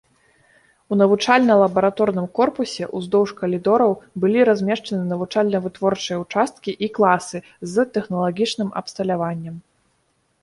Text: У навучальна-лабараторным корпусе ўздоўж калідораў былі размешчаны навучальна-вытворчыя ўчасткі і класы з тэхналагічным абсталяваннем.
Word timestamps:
У 0.93 0.97
навучальна-лабараторным 1.01 2.25
корпусе 2.39 2.87
ўздоўж 2.99 3.33
калідораў 3.41 3.93
былі 4.23 4.39
размешчаны 4.49 5.01
навучальна-вытворчыя 5.11 6.17
ўчасткі 6.23 6.71
і 6.87 6.89
класы 6.97 7.37
з 7.75 7.85
тэхналагічным 7.99 8.69
абсталяваннем. 8.81 9.55